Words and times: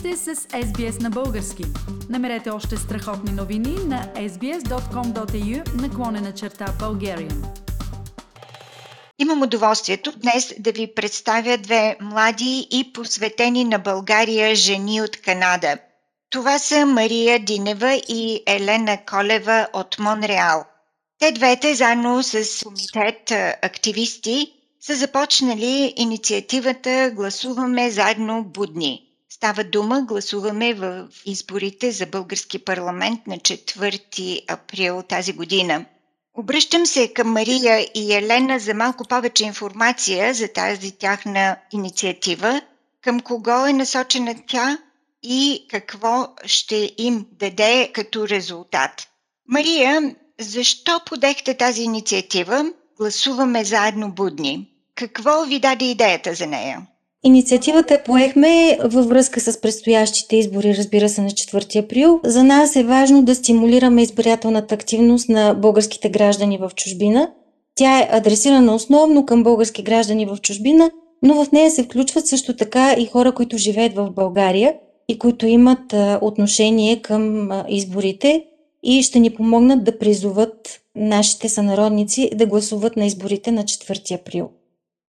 сте 0.00 0.16
с 0.16 0.34
SBS 0.36 1.02
на 1.02 1.10
български. 1.10 1.64
Намерете 2.08 2.50
още 2.50 2.76
страхотни 2.76 3.32
новини 3.32 3.76
на 3.86 4.12
sbs.com.au 4.16 5.74
наклонена 5.74 6.32
черта 6.34 6.66
Bulgarian. 6.80 7.44
Имам 9.18 9.42
удоволствието 9.42 10.12
днес 10.16 10.54
да 10.58 10.72
ви 10.72 10.94
представя 10.94 11.58
две 11.58 11.96
млади 12.00 12.68
и 12.70 12.92
посветени 12.92 13.64
на 13.64 13.78
България 13.78 14.54
жени 14.54 15.02
от 15.02 15.16
Канада. 15.16 15.78
Това 16.30 16.58
са 16.58 16.86
Мария 16.86 17.44
Динева 17.44 17.94
и 18.08 18.42
Елена 18.46 18.98
Колева 19.06 19.68
от 19.72 19.98
Монреал. 19.98 20.64
Те 21.18 21.32
двете, 21.32 21.74
заедно 21.74 22.22
с 22.22 22.64
комитет 22.64 23.30
активисти, 23.62 24.52
са 24.80 24.94
започнали 24.94 25.94
инициативата 25.96 27.10
Гласуваме 27.14 27.90
заедно 27.90 28.44
будни. 28.44 29.09
Става 29.32 29.64
дума, 29.64 30.02
гласуваме 30.02 30.74
в 30.74 31.08
изборите 31.24 31.92
за 31.92 32.06
български 32.06 32.58
парламент 32.58 33.26
на 33.26 33.38
4 33.38 34.44
април 34.48 35.02
тази 35.02 35.32
година. 35.32 35.84
Обръщам 36.34 36.86
се 36.86 37.12
към 37.12 37.32
Мария 37.32 37.88
и 37.94 38.14
Елена 38.14 38.58
за 38.58 38.74
малко 38.74 39.04
повече 39.04 39.44
информация 39.44 40.34
за 40.34 40.48
тази 40.48 40.92
тяхна 40.92 41.56
инициатива, 41.72 42.60
към 43.00 43.20
кого 43.20 43.66
е 43.66 43.72
насочена 43.72 44.34
тя 44.46 44.78
и 45.22 45.66
какво 45.68 46.28
ще 46.44 46.92
им 46.98 47.26
даде 47.32 47.90
като 47.92 48.28
резултат. 48.28 49.08
Мария, 49.48 50.14
защо 50.40 51.00
подехте 51.06 51.56
тази 51.56 51.82
инициатива? 51.82 52.72
Гласуваме 52.96 53.64
заедно 53.64 54.12
будни. 54.12 54.70
Какво 54.94 55.44
ви 55.44 55.60
даде 55.60 55.84
идеята 55.84 56.34
за 56.34 56.46
нея? 56.46 56.86
Инициативата 57.24 58.02
поехме 58.04 58.78
във 58.84 59.08
връзка 59.08 59.40
с 59.40 59.60
предстоящите 59.60 60.36
избори, 60.36 60.76
разбира 60.76 61.08
се, 61.08 61.22
на 61.22 61.30
4 61.30 61.84
април. 61.84 62.20
За 62.24 62.44
нас 62.44 62.76
е 62.76 62.84
важно 62.84 63.22
да 63.22 63.34
стимулираме 63.34 64.02
избирателната 64.02 64.74
активност 64.74 65.28
на 65.28 65.54
българските 65.54 66.08
граждани 66.08 66.58
в 66.58 66.70
чужбина. 66.76 67.30
Тя 67.74 68.00
е 68.00 68.08
адресирана 68.12 68.74
основно 68.74 69.26
към 69.26 69.42
български 69.42 69.82
граждани 69.82 70.26
в 70.26 70.38
чужбина, 70.42 70.90
но 71.22 71.44
в 71.44 71.52
нея 71.52 71.70
се 71.70 71.82
включват 71.82 72.26
също 72.26 72.56
така 72.56 72.94
и 72.98 73.06
хора, 73.06 73.32
които 73.32 73.58
живеят 73.58 73.94
в 73.94 74.10
България 74.10 74.74
и 75.08 75.18
които 75.18 75.46
имат 75.46 75.94
отношение 76.20 77.02
към 77.02 77.50
изборите 77.68 78.44
и 78.82 79.02
ще 79.02 79.18
ни 79.18 79.30
помогнат 79.30 79.84
да 79.84 79.98
призоват 79.98 80.80
нашите 80.96 81.48
сънародници 81.48 82.30
да 82.34 82.46
гласуват 82.46 82.96
на 82.96 83.06
изборите 83.06 83.52
на 83.52 83.64
4 83.64 84.20
април. 84.20 84.50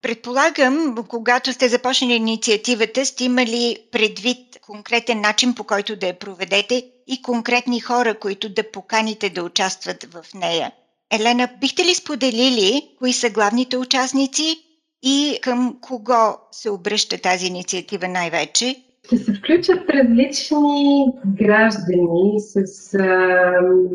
Предполагам, 0.01 0.95
когато 1.07 1.53
сте 1.53 1.69
започнали 1.69 2.13
инициативата, 2.13 3.05
сте 3.05 3.23
имали 3.23 3.77
предвид 3.91 4.37
конкретен 4.61 5.21
начин 5.21 5.55
по 5.55 5.63
който 5.63 5.95
да 5.95 6.07
я 6.07 6.19
проведете 6.19 6.85
и 7.07 7.21
конкретни 7.21 7.79
хора, 7.79 8.19
които 8.19 8.49
да 8.49 8.71
поканите 8.71 9.29
да 9.29 9.43
участват 9.43 10.03
в 10.03 10.25
нея. 10.33 10.71
Елена, 11.11 11.49
бихте 11.61 11.85
ли 11.85 11.95
споделили 11.95 12.89
кои 12.99 13.13
са 13.13 13.29
главните 13.29 13.77
участници 13.77 14.63
и 15.03 15.39
към 15.41 15.77
кого 15.81 16.37
се 16.51 16.69
обръща 16.69 17.17
тази 17.17 17.45
инициатива 17.45 18.07
най-вече? 18.07 18.83
Ще 19.07 19.17
се 19.17 19.33
включат 19.33 19.89
различни 19.89 21.05
граждани 21.25 22.39
с 22.39 22.93
а, 22.93 23.05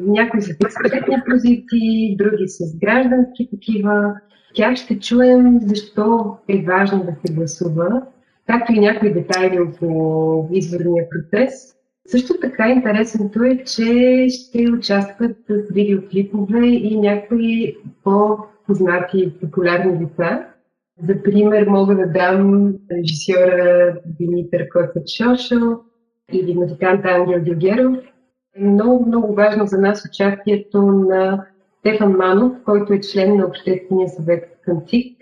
някои 0.07 0.43
с 0.43 0.51
експертни 0.51 1.17
позиции, 1.31 2.17
други 2.17 2.49
с 2.49 2.79
граждански 2.79 3.49
такива 3.51 4.15
тях 4.55 4.77
ще 4.77 4.99
чуем 4.99 5.61
защо 5.61 6.37
е 6.49 6.65
важно 6.67 7.05
да 7.05 7.13
се 7.27 7.35
гласува, 7.35 8.03
както 8.47 8.73
и 8.73 8.81
някои 8.81 9.13
детайли 9.13 9.61
около 9.61 10.49
изборния 10.53 11.05
процес. 11.11 11.75
Също 12.07 12.35
така 12.41 12.69
интересното 12.69 13.43
е, 13.43 13.65
че 13.65 14.27
ще 14.29 14.71
участват 14.71 15.37
с 15.49 15.75
видеоклипове 15.75 16.67
и 16.67 17.01
някои 17.01 17.77
по-познати 18.05 19.19
и 19.19 19.41
популярни 19.41 20.05
лица. 20.05 20.47
За 21.01 21.23
пример 21.23 21.67
мога 21.67 21.97
да 21.97 22.07
дам 22.07 22.73
режисьора 22.91 23.97
Димитър 24.21 24.69
Костът 24.69 25.09
Шошо 25.09 25.81
или 26.33 26.55
музиканта 26.55 27.09
Ангел 27.09 27.41
Дюгеров. 27.45 27.97
Е 28.57 28.65
много, 28.65 29.07
много 29.07 29.35
важно 29.35 29.67
за 29.67 29.79
нас 29.79 30.05
участието 30.05 30.83
на 30.83 31.47
Стефан 31.79 32.17
Манов, 32.17 32.53
който 32.65 32.93
е 32.93 33.01
член 33.01 33.37
на 33.37 33.47
Обществения 33.47 34.09
съвет 34.09 34.59
към 34.65 34.83
ЦИК, 34.87 35.19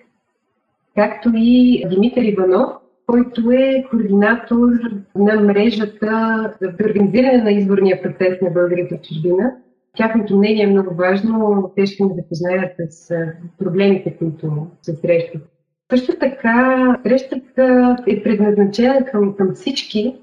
както 0.95 1.31
и 1.35 1.85
Димитър 1.91 2.23
Иванов, 2.23 2.71
който 3.07 3.51
е 3.51 3.85
координатор 3.91 4.69
на 5.17 5.41
мрежата 5.41 6.55
за 6.61 6.73
организиране 6.85 7.43
на 7.43 7.53
изборния 7.53 8.03
процес 8.03 8.41
на 8.43 8.51
българите 8.51 8.99
в 8.99 9.09
чужбина. 9.09 9.53
Тяхното 9.97 10.37
мнение 10.37 10.65
е 10.65 10.71
много 10.71 10.95
важно. 10.95 11.73
Те 11.77 11.87
ще 11.87 12.05
ни 12.05 12.11
запознаят 12.17 12.73
с 12.89 13.15
проблемите, 13.59 14.17
които 14.17 14.67
се 14.83 14.93
срещат. 14.93 15.50
Също 15.91 16.13
така, 16.21 16.97
срещата 17.03 17.97
е 18.07 18.23
предназначена 18.23 19.05
към, 19.05 19.35
към 19.37 19.55
всички, 19.55 20.17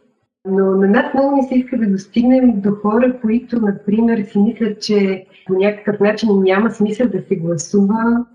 но 0.45 0.66
на 0.66 0.88
нас 0.88 1.13
много 1.13 1.35
не 1.35 1.47
се 1.47 1.55
иска 1.55 1.78
да 1.78 1.91
достигнем 1.91 2.61
до 2.61 2.72
хора, 2.72 3.19
които, 3.22 3.59
например, 3.59 4.25
си 4.31 4.39
мислят, 4.39 4.81
че 4.81 5.25
по 5.47 5.53
някакъв 5.53 6.00
начин 6.00 6.29
няма 6.44 6.72
смисъл 6.72 7.07
да 7.07 7.22
се 7.27 7.35
гласува 7.35 8.25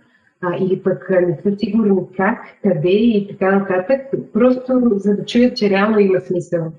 а, 0.40 0.56
или 0.56 0.82
пък 0.82 1.10
не 1.10 1.38
са 1.42 1.58
сигурни 1.58 2.00
как, 2.16 2.38
къде 2.62 2.88
и 2.88 3.28
така 3.28 3.58
нататък, 3.58 4.00
просто 4.32 4.72
за 4.94 5.16
да 5.16 5.24
чуят, 5.24 5.56
че 5.56 5.70
реално 5.70 5.98
има 5.98 6.20
смисъл. 6.20 6.72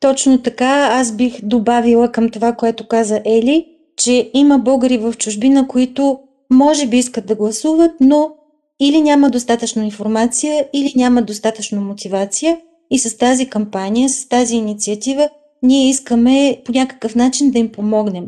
Точно 0.00 0.42
така, 0.42 0.88
аз 0.92 1.16
бих 1.16 1.44
добавила 1.44 2.12
към 2.12 2.28
това, 2.30 2.52
което 2.52 2.88
каза 2.88 3.20
Ели, 3.24 3.66
че 3.96 4.30
има 4.34 4.58
българи 4.58 4.98
в 4.98 5.14
чужбина, 5.18 5.68
които 5.68 6.20
може 6.50 6.88
би 6.88 6.96
искат 6.96 7.26
да 7.26 7.34
гласуват, 7.34 7.92
но 8.00 8.35
или 8.80 9.02
няма 9.02 9.30
достатъчно 9.30 9.82
информация, 9.82 10.68
или 10.72 10.92
няма 10.96 11.22
достатъчно 11.22 11.80
мотивация– 11.80 12.58
и 12.90 12.98
с 12.98 13.16
тази 13.16 13.46
кампания, 13.46 14.08
с 14.08 14.28
тази 14.28 14.56
инициатива, 14.56 15.28
ние 15.62 15.88
искаме 15.88 16.62
по 16.64 16.72
някакъв 16.72 17.14
начин 17.14 17.50
да 17.50 17.58
им 17.58 17.72
помогнем. 17.72 18.26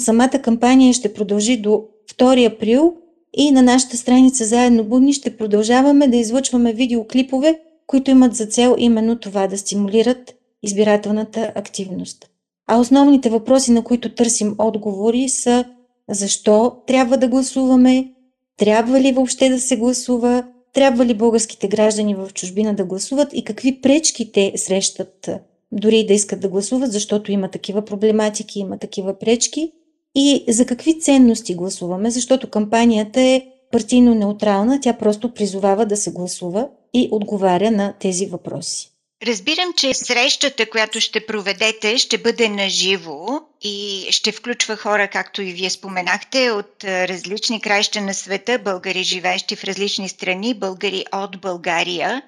Самата 0.00 0.42
кампания 0.42 0.92
ще 0.92 1.14
продължи 1.14 1.56
до 1.56 1.84
2 2.18 2.54
април 2.54 2.94
и 3.36 3.50
на 3.50 3.62
нашата 3.62 3.96
страница 3.96 4.44
Заедно 4.44 4.84
будни 4.84 5.12
ще 5.12 5.36
продължаваме 5.36 6.08
да 6.08 6.16
излъчваме 6.16 6.72
видеоклипове, 6.72 7.60
които 7.86 8.10
имат 8.10 8.34
за 8.34 8.46
цел 8.46 8.74
именно 8.78 9.18
това 9.18 9.46
да 9.46 9.58
стимулират 9.58 10.34
избирателната 10.62 11.52
активност. 11.54 12.30
А 12.68 12.78
основните 12.78 13.30
въпроси, 13.30 13.72
на 13.72 13.84
които 13.84 14.14
търсим 14.14 14.54
отговори 14.58 15.28
са 15.28 15.64
защо 16.10 16.76
трябва 16.86 17.16
да 17.16 17.28
гласуваме, 17.28 18.12
трябва 18.56 19.00
ли 19.00 19.12
въобще 19.12 19.48
да 19.48 19.60
се 19.60 19.76
гласува, 19.76 20.44
трябва 20.72 21.06
ли 21.06 21.14
българските 21.14 21.68
граждани 21.68 22.14
в 22.14 22.28
чужбина 22.34 22.74
да 22.74 22.84
гласуват? 22.84 23.28
И 23.32 23.44
какви 23.44 23.80
пречки 23.80 24.32
те 24.32 24.52
срещат, 24.56 25.30
дори 25.72 26.06
да 26.06 26.14
искат 26.14 26.40
да 26.40 26.48
гласуват, 26.48 26.92
защото 26.92 27.32
има 27.32 27.48
такива 27.50 27.82
проблематики, 27.82 28.58
има 28.58 28.78
такива 28.78 29.18
пречки? 29.18 29.72
И 30.14 30.44
за 30.48 30.66
какви 30.66 31.00
ценности 31.00 31.54
гласуваме, 31.54 32.10
защото 32.10 32.50
кампанията 32.50 33.20
е 33.20 33.42
партийно 33.72 34.14
неутрална, 34.14 34.80
тя 34.80 34.92
просто 34.92 35.34
призовава 35.34 35.86
да 35.86 35.96
се 35.96 36.12
гласува 36.12 36.68
и 36.94 37.08
отговаря 37.12 37.70
на 37.70 37.94
тези 38.00 38.26
въпроси. 38.26 38.95
Разбирам, 39.26 39.72
че 39.76 39.94
срещата, 39.94 40.70
която 40.70 41.00
ще 41.00 41.26
проведете, 41.26 41.98
ще 41.98 42.18
бъде 42.18 42.48
наживо 42.48 43.40
и 43.62 44.06
ще 44.10 44.32
включва 44.32 44.76
хора, 44.76 45.08
както 45.08 45.42
и 45.42 45.52
вие 45.52 45.70
споменахте, 45.70 46.50
от 46.50 46.84
различни 46.84 47.60
краища 47.60 48.00
на 48.00 48.14
света, 48.14 48.58
българи 48.58 49.02
живеещи 49.02 49.56
в 49.56 49.64
различни 49.64 50.08
страни, 50.08 50.54
българи 50.54 51.04
от 51.12 51.40
България. 51.40 52.22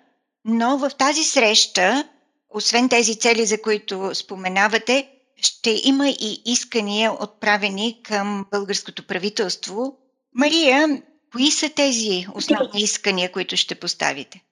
Но 0.44 0.78
в 0.78 0.90
тази 0.98 1.24
среща, 1.24 2.08
освен 2.50 2.88
тези 2.88 3.16
цели, 3.18 3.46
за 3.46 3.62
които 3.62 4.10
споменавате, 4.14 5.08
ще 5.42 5.80
има 5.84 6.08
и 6.08 6.42
искания 6.46 7.22
отправени 7.22 8.00
към 8.02 8.46
българското 8.50 9.06
правителство. 9.06 9.98
Мария, 10.34 11.02
кои 11.32 11.50
са 11.50 11.68
тези 11.68 12.26
основни 12.34 12.80
искания, 12.80 13.32
които 13.32 13.56
ще 13.56 13.74
поставите? 13.74 14.42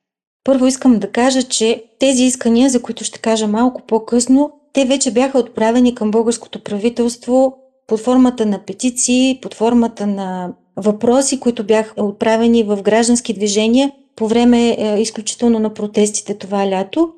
Първо 0.46 0.66
искам 0.66 0.98
да 0.98 1.10
кажа, 1.10 1.42
че 1.42 1.84
тези 1.98 2.22
искания, 2.22 2.70
за 2.70 2.82
които 2.82 3.04
ще 3.04 3.18
кажа 3.18 3.46
малко 3.46 3.82
по-късно, 3.86 4.50
те 4.72 4.84
вече 4.84 5.10
бяха 5.10 5.38
отправени 5.38 5.94
към 5.94 6.10
българското 6.10 6.62
правителство 6.62 7.56
под 7.86 8.00
формата 8.00 8.46
на 8.46 8.58
петиции, 8.58 9.38
под 9.42 9.54
формата 9.54 10.06
на 10.06 10.52
въпроси, 10.76 11.40
които 11.40 11.64
бяха 11.64 12.04
отправени 12.04 12.62
в 12.62 12.82
граждански 12.82 13.32
движения 13.32 13.92
по 14.16 14.28
време 14.28 14.76
е, 14.78 15.00
изключително 15.00 15.58
на 15.58 15.74
протестите 15.74 16.34
това 16.34 16.70
лято. 16.70 17.12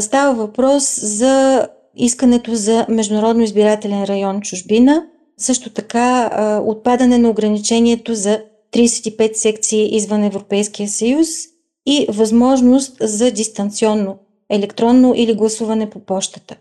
Става 0.00 0.34
въпрос 0.34 1.00
за 1.00 1.66
искането 1.96 2.54
за 2.54 2.86
Международно 2.88 3.42
избирателен 3.42 4.04
район 4.04 4.40
чужбина, 4.40 5.06
също 5.38 5.70
така 5.70 6.30
отпадане 6.66 7.18
на 7.18 7.30
ограничението 7.30 8.14
за 8.14 8.40
35 8.72 9.32
секции 9.34 9.96
извън 9.96 10.24
Европейския 10.24 10.88
съюз– 10.88 11.28
и 11.86 12.06
възможност 12.08 12.96
за 13.00 13.30
дистанционно 13.30 14.16
електронно 14.50 15.14
или 15.16 15.34
гласуване 15.34 15.90
по 15.90 15.98
почтата. 15.98 16.56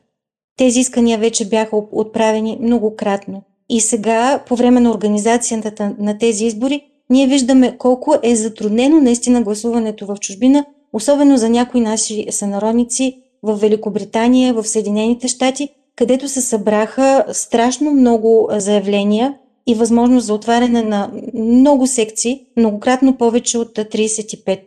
Тези 0.58 0.80
искания 0.80 1.18
вече 1.18 1.50
бяха 1.50 1.82
отправени 1.92 2.58
многократно. 2.62 3.44
И 3.70 3.82
сега, 3.82 4.44
по 4.48 4.56
време 4.56 4.80
на 4.80 4.92
организацията 4.92 5.96
на 6.00 6.18
тези 6.18 6.46
избори, 6.46 6.82
ние 7.10 7.28
виждаме 7.28 7.78
колко 7.78 8.16
е 8.24 8.36
затруднено 8.36 9.02
наистина 9.02 9.42
гласуването 9.42 10.06
в 10.06 10.18
чужбина, 10.20 10.66
особено 10.94 11.38
за 11.38 11.50
някои 11.50 11.82
наши 11.82 12.28
сънародници 12.30 13.18
в 13.44 13.56
Великобритания, 13.56 14.54
в 14.54 14.64
Съединените 14.64 15.28
щати, 15.28 15.70
където 15.96 16.28
се 16.28 16.42
събраха 16.42 17.26
страшно 17.32 17.92
много 17.92 18.50
заявления 18.52 19.38
и 19.68 19.76
възможност 19.76 20.26
за 20.26 20.34
отваряне 20.34 20.82
на 20.82 21.12
много 21.34 21.88
секции, 21.88 22.46
многократно 22.58 23.18
повече 23.18 23.58
от 23.58 23.78
35. 23.78 24.60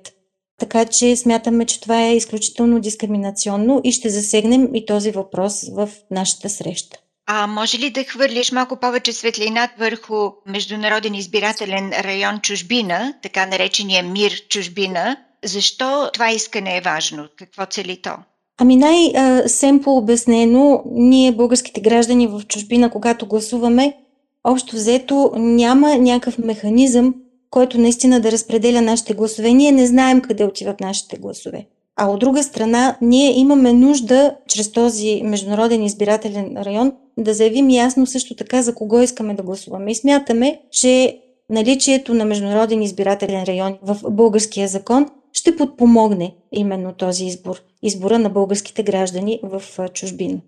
Така 0.59 0.85
че 0.85 1.17
смятаме, 1.17 1.67
че 1.67 1.81
това 1.81 2.03
е 2.03 2.17
изключително 2.17 2.81
дискриминационно 2.81 3.81
и 3.85 3.93
ще 3.93 4.11
засегнем 4.11 4.75
и 4.75 4.87
този 4.87 5.11
въпрос 5.11 5.69
в 5.73 5.89
нашата 6.11 6.49
среща. 6.49 6.99
А 7.27 7.47
може 7.47 7.79
ли 7.79 7.91
да 7.91 8.05
хвърлиш 8.05 8.53
малко 8.53 8.77
повече 8.77 9.13
светлина 9.13 9.69
върху 9.79 10.31
Международен 10.47 11.15
избирателен 11.15 11.93
район 12.01 12.41
Чужбина, 12.41 13.15
така 13.23 13.47
наречения 13.47 14.03
Мир 14.03 14.33
Чужбина? 14.49 15.17
Защо 15.45 16.11
това 16.13 16.31
искане 16.31 16.77
е 16.77 16.81
важно? 16.81 17.29
Какво 17.37 17.67
цели 17.67 18.03
то? 18.03 18.11
Ами 18.59 18.77
най-семпо 18.77 19.91
обяснено, 19.91 20.83
ние 20.87 21.33
българските 21.33 21.81
граждани 21.81 22.27
в 22.27 22.43
чужбина, 22.49 22.91
когато 22.91 23.27
гласуваме, 23.27 23.97
общо 24.45 24.77
взето 24.77 25.33
няма 25.37 25.99
някакъв 25.99 26.39
механизъм, 26.39 27.15
който 27.51 27.79
наистина 27.79 28.21
да 28.21 28.33
разпределя 28.33 28.83
нашите 28.83 29.15
гласове. 29.15 29.53
Ние 29.53 29.73
не 29.73 29.87
знаем 29.87 30.21
къде 30.21 30.45
отиват 30.45 30.81
нашите 30.81 31.17
гласове. 31.17 31.67
А 31.97 32.09
от 32.09 32.21
друга 32.21 32.43
страна, 32.43 32.97
ние 33.03 33.39
имаме 33.39 33.73
нужда, 33.73 34.37
чрез 34.49 34.73
този 34.73 35.23
международен 35.25 35.83
избирателен 35.83 36.57
район, 36.57 36.93
да 37.19 37.35
заявим 37.35 37.71
ясно 37.71 38.07
също 38.07 38.35
така 38.37 38.63
за 38.63 38.75
кого 38.75 39.01
искаме 39.01 39.35
да 39.35 39.43
гласуваме. 39.43 39.91
И 39.91 39.95
смятаме, 39.95 40.61
че 40.71 41.19
наличието 41.51 42.15
на 42.15 42.25
международен 42.25 42.83
избирателен 42.83 43.45
район 43.45 43.79
в 43.83 43.99
българския 44.11 44.69
закон 44.69 45.09
ще 45.33 45.57
подпомогне 45.57 46.35
именно 46.53 46.93
този 46.93 47.25
избор, 47.25 47.63
избора 47.83 48.19
на 48.19 48.29
българските 48.31 48.83
граждани 48.83 49.41
в 49.43 49.63
чужбина. 49.93 50.41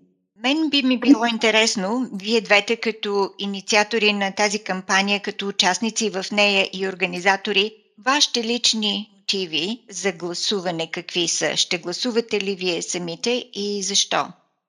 Мен 0.43 0.69
би 0.69 0.83
ми 0.87 0.99
било 0.99 1.25
интересно, 1.33 2.09
вие 2.23 2.41
двете 2.41 2.75
като 2.75 3.29
инициатори 3.39 4.13
на 4.13 4.31
тази 4.31 4.63
кампания, 4.63 5.21
като 5.21 5.47
участници 5.47 6.09
в 6.09 6.31
нея 6.31 6.69
и 6.73 6.87
организатори, 6.87 7.71
вашите 8.05 8.43
лични 8.43 9.09
мотиви 9.17 9.79
за 9.89 10.11
гласуване 10.11 10.91
какви 10.91 11.27
са? 11.27 11.55
Ще 11.55 11.77
гласувате 11.77 12.41
ли 12.41 12.55
вие 12.55 12.81
самите 12.81 13.45
и 13.53 13.83
защо? 13.83 14.17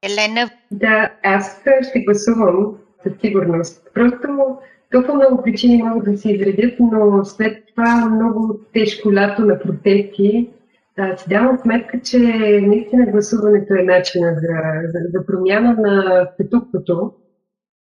Елена? 0.02 0.50
Да, 0.70 1.10
аз 1.22 1.60
ще 1.90 2.00
гласувам 2.00 2.74
със 3.02 3.12
сигурност. 3.20 3.82
Просто 3.94 4.28
толкова 4.92 5.14
много 5.14 5.42
причини 5.42 5.82
могат 5.82 6.04
да 6.04 6.18
се 6.18 6.32
изредят, 6.32 6.74
но 6.80 7.24
след 7.24 7.64
това 7.66 8.10
много 8.10 8.60
тежко 8.74 9.12
лято 9.14 9.42
на 9.42 9.58
протести 9.58 10.50
да, 10.96 11.16
си 11.16 11.28
давам 11.28 11.58
сметка, 11.58 12.00
че 12.00 12.18
наистина 12.62 13.06
гласуването 13.06 13.74
е 13.74 13.82
начина 13.82 14.34
за, 14.34 14.88
за, 14.92 14.98
за 15.12 15.26
промяна 15.26 15.76
на 15.78 16.26
статуквото. 16.34 17.12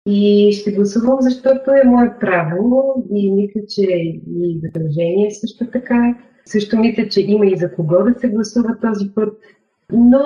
И 0.09 0.53
ще 0.53 0.73
гласувам, 0.73 1.17
защото 1.21 1.71
е 1.71 1.89
мое 1.89 2.13
право 2.21 2.95
и 3.15 3.33
мисля, 3.33 3.61
че 3.69 3.83
и 3.83 4.61
задължение 4.63 5.31
също 5.31 5.67
така. 5.67 6.15
Също 6.45 6.79
мисля, 6.79 7.09
че 7.09 7.21
има 7.21 7.47
и 7.47 7.57
за 7.57 7.73
кого 7.73 8.05
да 8.05 8.21
се 8.21 8.29
гласува 8.29 8.77
този 8.83 9.15
път. 9.15 9.39
Но 9.93 10.25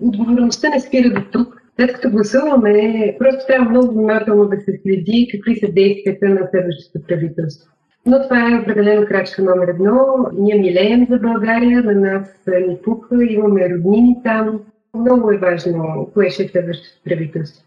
отговорността 0.00 0.68
не 0.68 0.80
спира 0.80 1.14
до 1.14 1.20
тук. 1.32 1.62
След 1.76 1.92
като 1.92 2.10
гласуваме, 2.10 3.16
просто 3.18 3.46
трябва 3.46 3.70
много 3.70 3.92
внимателно 3.92 4.48
да 4.48 4.60
се 4.60 4.80
следи 4.82 5.28
какви 5.32 5.56
са 5.56 5.72
действията 5.72 6.28
на 6.28 6.48
следващото 6.50 7.06
правителство. 7.06 7.70
Но 8.06 8.22
това 8.22 8.50
е 8.50 8.60
определено 8.60 9.06
крачка 9.06 9.42
номер 9.42 9.68
едно. 9.68 10.16
Ние 10.32 10.54
милеем 10.54 11.06
за 11.10 11.18
България, 11.18 11.82
на 11.82 11.94
нас 11.94 12.28
ни 12.68 12.76
пука, 12.84 13.24
имаме 13.24 13.70
роднини 13.70 14.16
там. 14.24 14.60
Много 14.94 15.30
е 15.30 15.38
важно 15.38 16.08
кое 16.14 16.30
ще 16.30 16.42
е 16.42 16.48
следващото 16.48 17.02
правителство. 17.04 17.64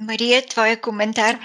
Мария, 0.00 0.42
твоя 0.42 0.80
коментар? 0.80 1.38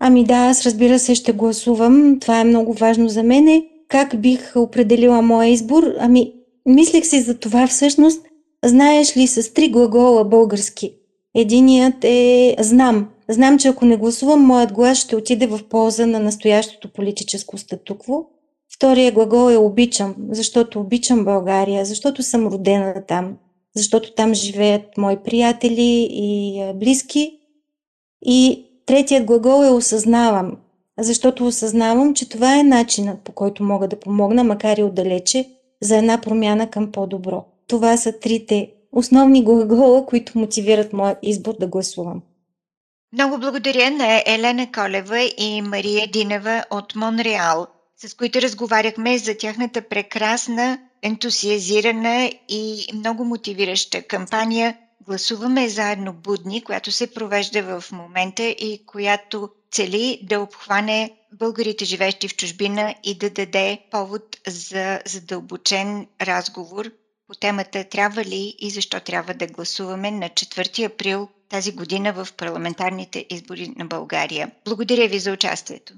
Ами 0.00 0.24
да, 0.24 0.34
аз 0.34 0.66
разбира 0.66 0.98
се 0.98 1.14
ще 1.14 1.32
гласувам. 1.32 2.18
Това 2.20 2.40
е 2.40 2.44
много 2.44 2.72
важно 2.72 3.08
за 3.08 3.22
мене. 3.22 3.66
Как 3.88 4.20
бих 4.20 4.56
определила 4.56 5.22
моя 5.22 5.48
избор? 5.48 5.82
Ами, 5.98 6.32
мислех 6.66 7.04
си 7.04 7.20
за 7.20 7.38
това 7.38 7.66
всъщност. 7.66 8.26
Знаеш 8.64 9.16
ли 9.16 9.26
с 9.26 9.54
три 9.54 9.70
глагола 9.70 10.24
български? 10.24 10.94
Единият 11.34 12.04
е 12.04 12.56
знам. 12.60 13.08
Знам, 13.28 13.58
че 13.58 13.68
ако 13.68 13.84
не 13.84 13.96
гласувам, 13.96 14.40
моят 14.40 14.72
глас 14.72 14.98
ще 14.98 15.16
отиде 15.16 15.46
в 15.46 15.60
полза 15.68 16.06
на 16.06 16.20
настоящото 16.20 16.92
политическо 16.92 17.58
статукво. 17.58 18.26
Втория 18.74 19.12
глагол 19.12 19.50
е 19.50 19.56
обичам, 19.56 20.14
защото 20.30 20.80
обичам 20.80 21.24
България, 21.24 21.84
защото 21.84 22.22
съм 22.22 22.46
родена 22.46 23.02
там, 23.08 23.36
защото 23.76 24.14
там 24.14 24.34
живеят 24.34 24.82
мои 24.98 25.16
приятели 25.16 26.08
и 26.10 26.62
близки. 26.74 27.38
И 28.24 28.64
третият 28.86 29.24
глагол 29.24 29.64
е 29.64 29.70
осъзнавам, 29.70 30.56
защото 30.98 31.46
осъзнавам, 31.46 32.14
че 32.14 32.28
това 32.28 32.58
е 32.58 32.62
начинът 32.62 33.20
по 33.20 33.32
който 33.32 33.62
мога 33.62 33.88
да 33.88 34.00
помогна, 34.00 34.44
макар 34.44 34.76
и 34.76 34.82
отдалече, 34.82 35.48
за 35.82 35.96
една 35.96 36.20
промяна 36.20 36.70
към 36.70 36.92
по-добро. 36.92 37.44
Това 37.66 37.96
са 37.96 38.12
трите 38.12 38.72
основни 38.92 39.44
глагола, 39.44 40.06
които 40.06 40.38
мотивират 40.38 40.92
моят 40.92 41.18
избор 41.22 41.54
да 41.60 41.66
гласувам. 41.66 42.22
Много 43.12 43.38
благодаря 43.38 43.90
на 43.90 44.22
Елена 44.26 44.72
Колева 44.72 45.30
и 45.38 45.62
Мария 45.62 46.06
Динева 46.06 46.64
от 46.70 46.94
Монреал, 46.94 47.66
с 47.96 48.14
които 48.14 48.42
разговаряхме 48.42 49.18
за 49.18 49.36
тяхната 49.38 49.82
прекрасна, 49.82 50.78
ентусиазирана 51.02 52.32
и 52.48 52.86
много 52.94 53.24
мотивираща 53.24 54.02
кампания 54.02 54.76
Гласуваме 55.06 55.68
заедно 55.68 56.12
будни, 56.12 56.64
която 56.64 56.92
се 56.92 57.14
провежда 57.14 57.80
в 57.80 57.92
момента 57.92 58.42
и 58.42 58.82
която 58.86 59.50
цели 59.70 60.20
да 60.22 60.40
обхване 60.40 61.10
българите, 61.32 61.84
живещи 61.84 62.28
в 62.28 62.36
чужбина 62.36 62.94
и 63.04 63.18
да 63.18 63.30
даде 63.30 63.78
повод 63.90 64.22
за 64.46 65.00
задълбочен 65.06 66.06
разговор 66.20 66.90
по 67.28 67.34
темата 67.34 67.84
трябва 67.84 68.24
ли 68.24 68.56
и 68.58 68.70
защо 68.70 69.00
трябва 69.00 69.34
да 69.34 69.46
гласуваме 69.46 70.10
на 70.10 70.28
4 70.28 70.86
април 70.86 71.28
тази 71.48 71.72
година 71.72 72.12
в 72.12 72.28
парламентарните 72.36 73.26
избори 73.30 73.72
на 73.76 73.84
България. 73.84 74.50
Благодаря 74.64 75.08
ви 75.08 75.18
за 75.18 75.32
участието. 75.32 75.94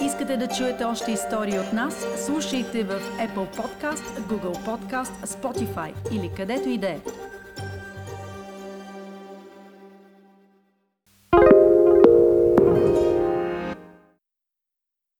Искате 0.00 0.36
да 0.36 0.48
чуете 0.48 0.84
още 0.84 1.12
истории 1.12 1.58
от 1.58 1.72
нас? 1.72 2.06
Слушайте 2.26 2.84
в 2.84 3.00
Apple 3.18 3.56
Podcast, 3.56 4.20
Google 4.20 4.64
Podcast, 4.64 5.26
Spotify 5.26 6.12
или 6.12 6.30
където 6.36 6.68
и 6.68 6.78
да 6.78 6.88
е. 6.88 6.98